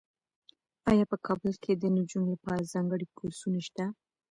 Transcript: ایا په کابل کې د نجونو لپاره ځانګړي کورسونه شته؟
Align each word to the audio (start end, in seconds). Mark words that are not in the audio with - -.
ایا 0.91 1.05
په 1.11 1.17
کابل 1.25 1.51
کې 1.63 1.71
د 1.75 1.83
نجونو 1.97 2.27
لپاره 2.33 2.69
ځانګړي 2.73 3.07
کورسونه 3.17 3.59
شته؟ 3.67 3.85